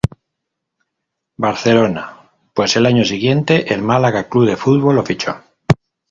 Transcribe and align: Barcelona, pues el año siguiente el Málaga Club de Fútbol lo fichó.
Barcelona, 1.37 2.25
pues 2.55 2.75
el 2.75 2.87
año 2.87 3.05
siguiente 3.05 3.71
el 3.71 3.83
Málaga 3.83 4.27
Club 4.27 4.47
de 4.47 4.57
Fútbol 4.57 4.95
lo 4.95 5.05
fichó. 5.05 5.43